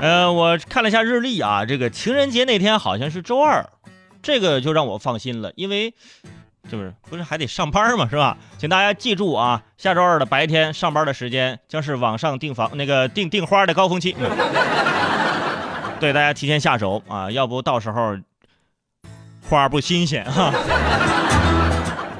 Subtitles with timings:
[0.00, 3.68] 呃，我看了一下日历啊，这个情人节那天好像是周二，
[4.22, 5.92] 这个就让我放心了，因为
[6.70, 8.38] 就是不是还得上班嘛，是吧？
[8.58, 14.14] 请大家记住啊，下周二的白天上班的时间将是网上订房那个订订花的高峰期。
[15.98, 18.16] 对，大家提前下手啊，要不到时候
[19.48, 20.52] 花不新鲜哈。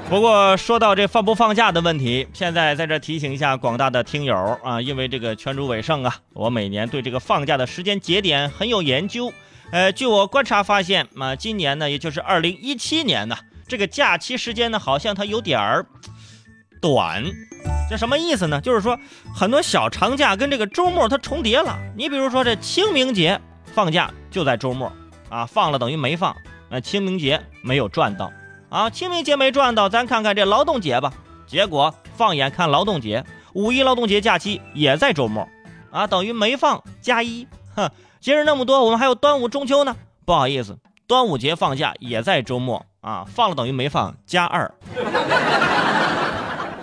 [0.09, 9.31] 不过说到这放不放假的问题，现在在这提醒一下广大的听友啊，因为这个全主尾声啊，我每年对这个放假的时间节点很有研究。
[9.71, 13.37] 呃，据我观察发现啊，今年呢，也就是二零一七年呢，
[13.67, 15.85] 这个假期时间呢，好像它有点儿
[16.81, 17.23] 短。
[17.87, 18.59] 这什么意思呢？
[18.61, 18.97] 就是说
[19.31, 21.77] 很多小长假跟这个周末它重叠了。
[21.95, 23.39] 你比如说这清明节
[23.75, 24.91] 放假就在周末
[25.29, 26.35] 啊，放了等于没放，
[26.67, 28.31] 那清明节没有赚到。
[28.69, 31.11] 啊，清明节没赚到，咱看看这劳动节吧。
[31.47, 35.47] 结果放眼看劳动节，五一劳动节假期也在周末，
[35.89, 37.47] 啊，等于没放加一。
[37.75, 39.95] 哼，节日那么多，我们还有端午、中秋呢。
[40.23, 40.77] 不好意思，
[41.07, 44.71] 端午节放假也在周末，啊，放了等于没放加二。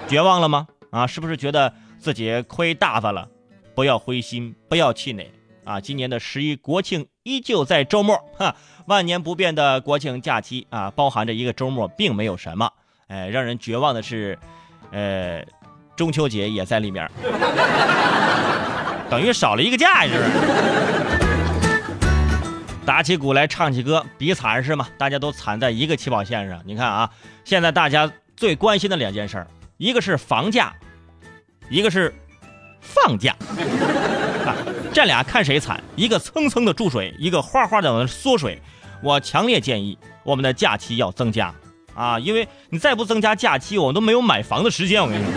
[0.09, 0.67] 绝望了吗？
[0.91, 3.29] 啊，是不是觉得自己亏大发了？
[3.77, 5.31] 不要灰心，不要气馁。
[5.67, 8.55] 啊，今年的十一国庆依旧在周末，哈，
[8.87, 12.71] 万年不变的国庆假期啊，包含着一个周末，并没有什么。
[13.09, 14.39] 哎，让人绝望的是，
[14.93, 15.45] 呃，
[15.97, 17.11] 中秋节也在里面，
[19.11, 20.31] 等于少了一个假，是不是？
[22.87, 24.87] 打起鼓来唱起歌，比惨是吗？
[24.97, 26.63] 大家都惨在一个起跑线上。
[26.65, 27.11] 你看啊，
[27.45, 30.73] 现在大家最关心的两件事儿，一个是房价，
[31.69, 32.15] 一个是
[32.81, 33.35] 放假。
[34.97, 38.59] 这俩看谁惨，一个蹭蹭的注水，一个哗哗的缩水。
[39.03, 41.55] 我强烈建议我们的假期要增加
[41.95, 45.03] 啊，因为你再不增加假期，我们都没有买房的时间。
[45.03, 45.33] 我跟你说，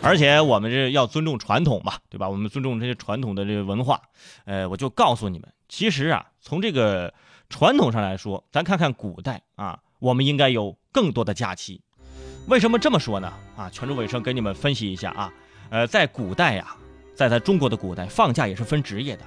[0.00, 2.26] 而且我们这要尊重传统嘛，对吧？
[2.26, 4.00] 我们尊重这些传统的这个文化。
[4.46, 7.12] 呃，我就告诉你们，其实啊，从这个
[7.50, 11.82] 传统上来说，咱看看古代啊，我们应该有更多的假期。
[12.48, 13.30] 为什么这么说呢？
[13.54, 15.30] 啊，全主尾声给你们分析一下啊。
[15.68, 16.74] 呃，在古代呀。
[17.16, 19.24] 在咱中国的古代，放假也是分职业的。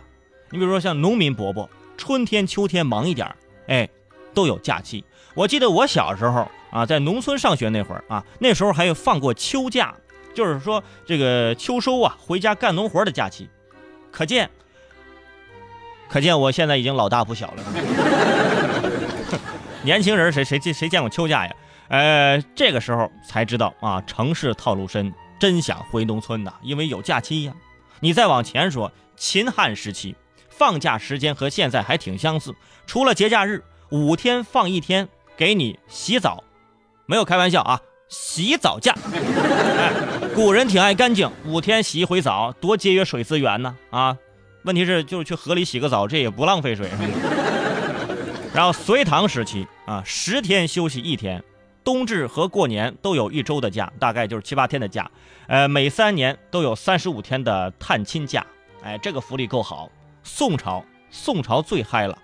[0.52, 1.68] 你比如说像农民伯伯，
[1.98, 3.36] 春天、秋天忙一点
[3.68, 3.90] 哎，
[4.34, 5.04] 都有假期。
[5.34, 9.94] 我记得我小时候啊，在农村上学那会儿啊，那时候还有放过秋假，
[10.36, 13.50] 就是说这个秋收啊，回家干农活的假期。
[14.12, 14.50] 可见，
[16.08, 17.64] 可见我现在已经老大不小了。
[19.84, 21.56] 年轻人谁谁谁见过秋假呀？
[21.88, 27.54] 呃，这个时候才知道啊，城市套路深，真想回农村呐，因为有假期呀。
[28.00, 30.16] 你再往前说，秦汉时期
[30.50, 32.54] 放假时间和现在还挺相似，
[32.88, 36.44] 除了节假日，五天放一天给你洗澡，
[37.06, 38.96] 没有开玩笑啊，洗澡假。
[39.78, 39.92] 哎，
[40.34, 44.18] 古人挺爱干净，五天洗一回澡，多节约水资源呢啊！
[44.64, 46.90] 问题是就是去河里洗个澡，这也不浪费水。
[48.54, 51.42] 然后隋唐时期啊，十天休息一天。
[51.90, 55.10] 冬至和过年都有一周的假，大概就是七八天的假。
[55.48, 58.46] 呃，每三年都有三十五天的探亲假。
[58.84, 59.90] 哎，这个福利够好。
[60.22, 62.16] 宋朝，宋朝最嗨了，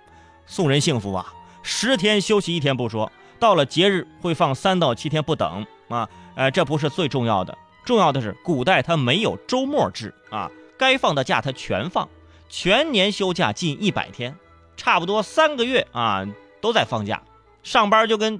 [0.45, 1.33] 宋人幸福啊！
[1.63, 6.07] 十天休息一天不说，到了节日会放三到七天不等啊。
[6.35, 12.07] 呃，这不是最重要的，重要的是古代它没有周末制啊，该放的假它全放，
[12.47, 14.35] 全年休假近一百天，
[14.77, 16.23] 差不多三个月啊
[16.61, 17.23] 都在放假，
[17.63, 18.39] 上班就跟。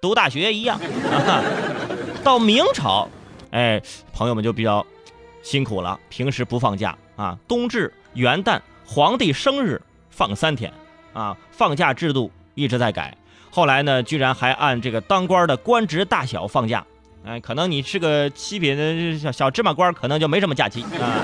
[0.00, 0.78] 读大学一样，
[2.22, 3.08] 到明朝，
[3.50, 3.82] 哎，
[4.12, 4.84] 朋友们就比较
[5.42, 5.98] 辛苦了。
[6.08, 10.72] 平时不放假啊，冬至、元旦、皇帝生日放三天
[11.12, 13.16] 啊，放假制度一直在改。
[13.50, 16.84] 后来呢，居然还按这个当官的官职大小放假。
[17.24, 21.18] 哎，可能你是个七品的小小芝麻官，可能就没什么假期啊。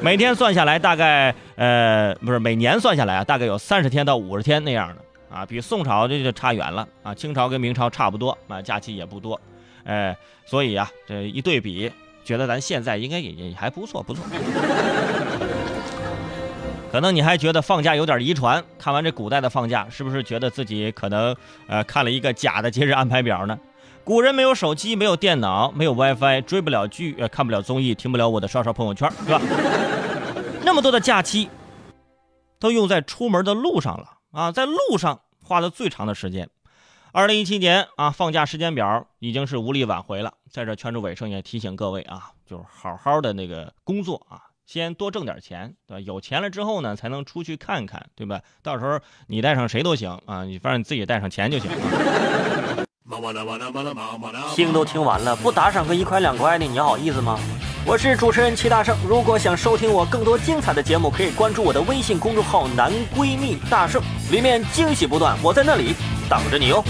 [0.00, 4.96] 每天算下来，大概呃，不是每年算下来啊，大概有三十天到五十天那样的。
[5.32, 7.14] 啊，比宋朝这就差远了啊！
[7.14, 9.40] 清朝跟明朝差不多啊，假期也不多，
[9.84, 11.90] 哎，所以啊，这一对比，
[12.24, 14.24] 觉得咱现在应该也也还不错，不错。
[16.90, 21.36] 可能你还觉得放假有点遗传，看完这古代的放假，是不是觉得自己可能
[21.68, 23.56] 呃看了一个假的节日安排表呢？
[24.02, 29.40] 古人没有手机，没有电脑，没有 WiFi，追不了剧，呃，看不了综艺，听不了我的刷刷朋友圈，是吧？
[30.64, 31.48] 那么多的假期，
[32.58, 34.19] 都用在出门的路上了。
[34.32, 36.48] 啊，在路上花的最长的时间，
[37.12, 40.34] 二零一七年啊，放假时间表已经是无力挽回了。
[40.50, 46.00] 在这圈住尾声也提醒各位啊，就是好好的那个工作啊，先多挣点钱，对吧？
[46.00, 48.40] 有钱了之后呢，才能出去看看，对吧？
[48.62, 51.70] 到时候你带上谁都行啊，你反正你自己带上钱就行。
[54.54, 57.36] 听都听完了，不打赏个一块两块的，你好意思吗？
[57.90, 58.96] 我是主持人齐大圣。
[59.04, 64.00] 如果想收听我更多精彩的节目，可以关注我的微信公众号“男闺蜜大圣”，
[64.30, 65.92] 里面惊喜不断，我在那里
[66.28, 66.84] 等着你哦。